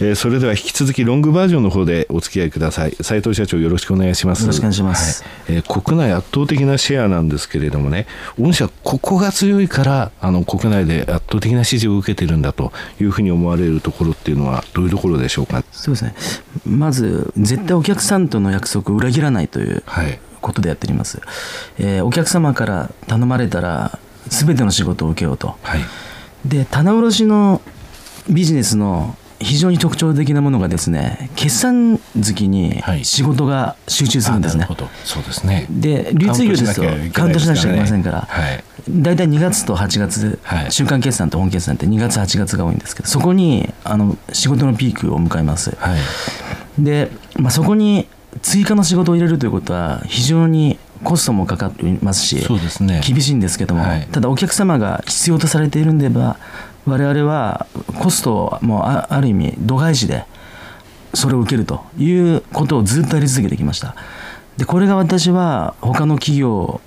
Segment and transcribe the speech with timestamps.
[0.00, 2.96] えー、それでは引き続きロングバージョンの方でお付き合いください。
[3.00, 4.42] 斉藤社長よろしくお願いします。
[4.42, 8.06] よろしくお願いします、はい、えー、国内圧倒的なシェアなんですけれどもね
[8.38, 15.62] 御社ここが強いからあの国内で圧倒的な支持を受けてるんだというふうに思われるところっていうのはどういうところでしょうか？
[15.70, 16.14] そうですね。
[16.66, 19.82] まず絶対お客さんとの約束を裏切らないという
[20.40, 21.26] ことでやっております、はい、
[21.78, 23.98] えー、お客様から頼まれたら
[24.28, 25.80] 全ての仕事を受けようと、はい、
[26.44, 27.62] で棚卸の
[28.28, 34.64] ビジネスの非常に特徴的なものがですね決算月に仕事が集中するんですね。
[34.64, 35.66] はい、そうですね。
[35.70, 36.82] で流通業ですと
[37.12, 45.76] カウントしなくちゃいけませんから、はい、大体2月と8月、はい、週間決算と本決算って2月8月が多いんですけどそこにあの仕事のピークを迎えます。
[45.78, 48.08] はい、で、まあ、そこに
[48.42, 56.38] 追加の仕事を入れるということは非常にコストもかかっていますしそうです、ね、厳しいんですけども、はい、ただお客様が必要とされているんでば
[56.86, 57.66] 我々は
[58.00, 60.24] コストもあある意味度外視で
[61.14, 63.94] それを受けるということをずっとやり続けてきました。
[64.56, 66.80] でこれが私は他の企業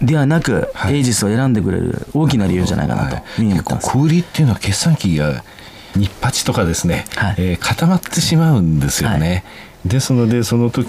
[0.00, 3.20] ではなく、はい、エイジスを選んでくれる大きな理由じゃないかなとい。
[3.38, 5.42] うに思ってます、小売りっていうのは決算期が
[5.94, 9.44] 日八とかですね、はい、えー、固まってしまうんですよね、はい
[9.88, 10.84] ですのでその時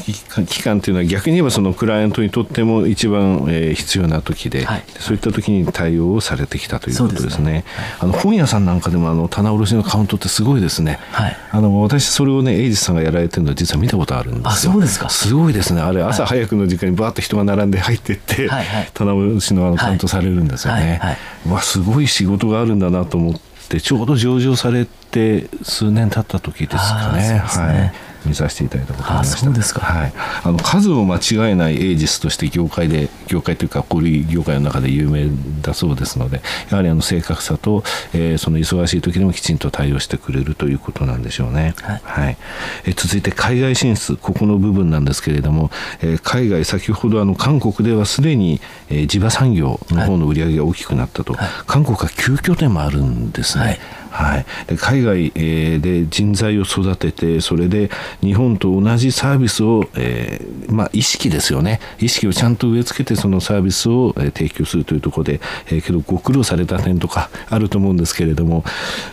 [0.45, 7.29] 期間というのは逆に言えばそのクライアントにとっても一番、えー、必要な時で、はい、そういった時に対応をされてきたということですね。
[7.31, 7.63] すね
[7.99, 10.99] あの本屋さんなんかでもあの棚卸のカウントってすごいですね。
[11.11, 14.73] はい、あの私それをねエイジさんがやられてるの実は見たことあるんですよ。
[14.73, 15.09] そうですか。
[15.09, 15.81] すごいですね。
[15.81, 20.81] あれ朝早くの時間にバーッと人が並んで入っていって、はいはい、棚卸のあのカウントされるんですよね。
[20.81, 21.17] はいはい、
[21.49, 27.29] わすごい仕事があるんだなと思ってちょうど上場されて数年経った時ですかね。
[27.29, 29.45] ねはい見させていただいたことがありました。
[29.45, 29.81] そうですか。
[29.81, 30.13] はい。
[30.43, 35.29] あの数を間違えないエイジスとして業界で業界というか小売業界の中で有名
[35.61, 41.73] だそうですので、やはりあの正確さと、えー、その忙しい時でもきちんと対応してくれるということなんでしょうね。
[41.81, 42.01] はい。
[42.03, 42.37] はい、
[42.85, 48.59] え続いて海外進出ここの部分なんですけれども、えー、海外先ほどあの韓国ではすでに、
[48.89, 53.79] えー、地場産業の方の売り上げが大きくなったと、はい、韓国は急拠点もあるんですね。
[54.11, 61.79] はい、で海外、えで人材を育ててそれで日本と同じサービスを、えー、まあ、意識ですよね。
[61.99, 68.63] 意識をちゃんと植え付けてそのサービスを、え提供するというところで、えー、けどご苦労された点とかあると思うんですけれども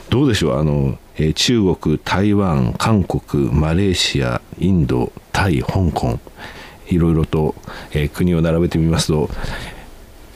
[0.08, 0.58] どうでしょう？
[0.58, 6.18] あの、え中国台湾韓国マレーシアインドタイ香港
[6.88, 7.54] いろいろと、
[7.92, 9.28] え国を並べてみますと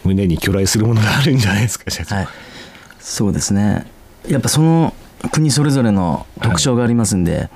[0.04, 2.14] 胸に巨来するものがあるんじゃないですか社長。
[2.16, 2.28] はい、
[2.98, 3.86] そうですね。
[4.28, 4.94] やっぱその
[5.32, 7.50] 国それぞれの特徴がありますんで、はい、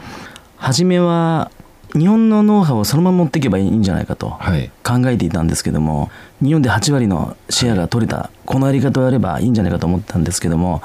[0.56, 1.50] 初めは
[1.94, 4.38] 日本のノウハウをそのまま持っていけばいいんじゃないかと
[4.82, 6.10] 考えていたんですけども、
[6.42, 10.82] 日本で8割のシェアが取れたこのやり方をやればいいんじゃないかと思ったんですけども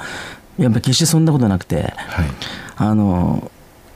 [0.56, 2.26] やっぱ決してそんなことなくて、はい、
[2.76, 3.50] あの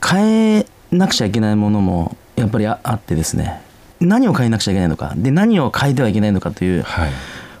[0.05, 3.61] 変えなくちゃいけないものもやっぱりあってですね。
[4.01, 5.13] 何を変えなくちゃいけないのか。
[5.15, 6.85] で何を変えてはいけないのかという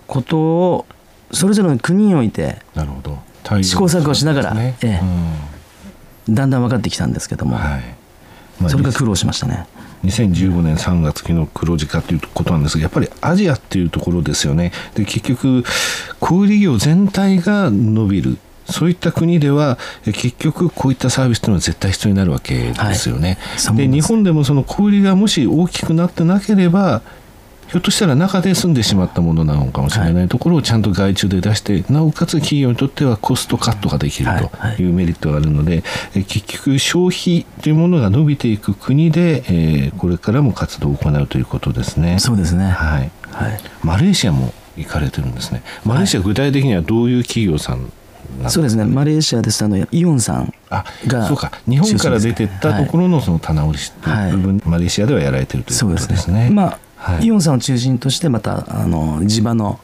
[0.05, 0.85] ことを
[1.31, 3.17] それぞれの国においてなるほど
[3.61, 4.77] 試行錯誤しながら、ね。
[4.81, 4.99] ええ。
[6.27, 7.95] うん、だんだん分かってきたんですけども、はい。
[8.59, 9.67] まあ、それが苦労しましたね。
[10.03, 14.71] 2015年3月期の黒字化ということなんですがやっぱりアジアっていうところですよね。
[14.93, 15.63] で結局
[16.19, 18.37] 小売業全体が伸びる。
[18.67, 23.37] そういった国では結局こういったサービスというのは絶対必要になるわけですよね。
[23.67, 27.03] はい、で日本でもその小売がもし大きくなってなければ
[27.67, 34.29] ひょっとしたら中で済んでしまったものなのかもしれないところをちゃんと外注で出して、なおかつ企業にとってはコストカットができる
[34.75, 35.83] というメリットがあるので、
[36.13, 42.19] 結局消費というものが伸びていく国で、えー、これからも活動を行うということですね。
[42.19, 42.65] そうですね。
[42.65, 43.11] はい。
[43.31, 45.63] はい、マレーシアも行かれてるんですね。
[45.83, 47.91] マレーシア具体的にはどういう企業さん
[48.47, 50.53] そうですね、マレーシアですとあのイオンさん
[51.07, 56.17] がそうか日本から出てったところのその棚卸しという部分、はい、マレーシアではやられてるということですね。
[56.17, 59.79] すねまあはい、イオンさんを中心としてまたあの地場の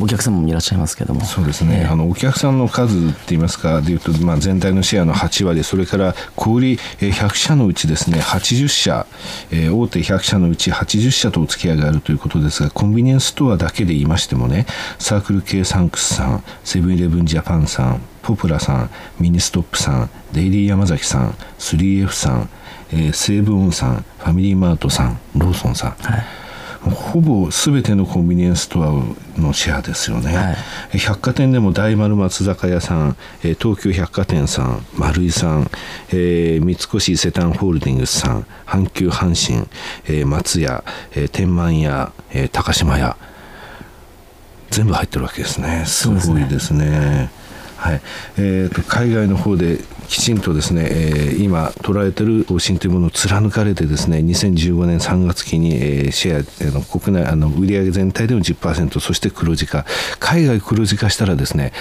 [0.00, 1.20] お客様もいらっしゃいますけども。
[1.24, 9.06] そうですね、えー、あのお客さんの数っていいますかでいうと、まあ、全体のシェアの8割それから小売100社のうちですね80社、
[9.52, 14.66] えー、大手100社のうち80社とお付き合いがあるということですがコンビニエンスストアだけで言いましてもね
[14.98, 18.90] サークル Kサンクスさんセブンイレブンジャパンさんポプラさん
[19.20, 22.50] ミニストップさんデイリーヤマザキさん 3F さん、
[22.92, 26.45] えー、セーブオンさんファミリーマートさんローソンさん、はい
[26.90, 30.56] ほぼ全てのコンビニエンスストアのシェアですよね、は
[30.92, 35.70] い、百貨店でも大丸松坂屋さん東急百貨店さん丸井さん、
[36.10, 39.68] えー、三越伊勢丹ホールディングスさん阪急阪神、
[40.06, 43.16] えー、松屋、えー、天満屋、えー、高島屋。
[44.70, 45.84] 全部入ってるわけですね。
[45.86, 47.30] すごいですね。
[47.76, 48.00] はい。
[48.38, 49.78] えーと、海外の方で
[50.08, 59.84] きちんとですね、えー、今捉えている方針というものを貫かれてですね2015年3月期に、えー、シェア、えー、の国内あの売上全体での10%そして黒字化。
[60.18, 61.72] 海外黒字化したらですね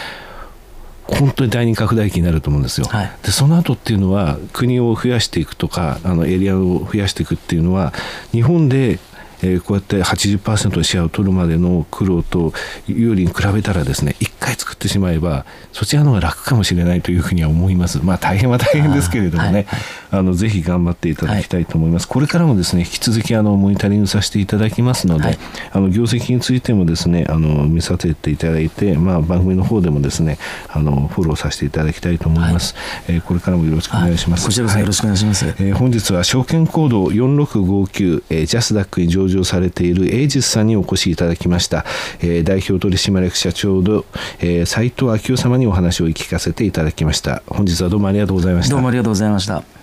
[1.07, 7.94] 本当に第二拡大期になると思うんですよ、はい、でその後っていうのは国を増やしていくとかあのエリアを増やしていくっていうのは
[8.31, 9.00] 日本で
[9.41, 12.53] えー、こうやって80%のシェアを取るまでの苦労と
[12.87, 18.03] 有利に比べたらですね1回作ってしまえばそちらの方が楽かもしれないというふうには思います。
[18.03, 19.67] まあ大変は大変ですけれどもね、
[20.11, 25.37] あのぜひ頑張っていただきたいと思います、はい、これからもですね引き続きあのモニタリングさせていただきますので、はい、
[25.71, 30.37] あの業績についてもですねあの見させていただいて、まあ、番組の方でもですね
[30.69, 41.85] あのフォローさせていただきたいと思います、はい、えー、これからもよろしくお願いします、こちらこそよろしくお願いします、えー、本日は証券コード4659、えー、ジャスダックに上場されているエイジスさんにお越しいただきました、
[42.19, 44.05] えー、代表取締役社長の、
[44.39, 47.43] えー、斉藤昭夫様にお話を聞かせていただきました。
[47.47, 48.71] 本日はどうもありがとうございました。
[48.73, 49.75] どうもありがとうございました